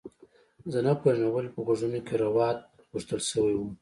زه 0.71 0.79
نه 0.85 0.93
پوهیږم 1.01 1.29
ولې 1.31 1.49
په 1.55 1.59
غوږونو 1.65 1.99
کې 2.07 2.15
روات 2.23 2.59
غوښتل 2.91 3.19
شوي 3.31 3.53
وو 3.57 3.67